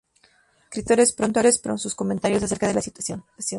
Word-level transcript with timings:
Otros 0.69 0.79
escritores 0.79 1.13
pronto 1.13 1.39
agregaron 1.41 1.77
sus 1.77 1.93
comentarios 1.93 2.41
acerca 2.41 2.67
de 2.67 2.73
la 2.73 2.81
situación. 2.81 3.23